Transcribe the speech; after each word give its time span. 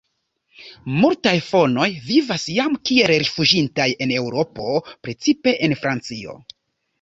Multaj 1.01 1.33
fonoj 1.47 1.85
vivas 2.07 2.45
jam 2.53 2.77
kiel 2.91 3.13
rifuĝintaj 3.25 3.87
en 4.07 4.15
Eŭropo, 4.17 4.73
precipe 5.09 5.55
en 5.69 5.79
Francio. 5.85 6.37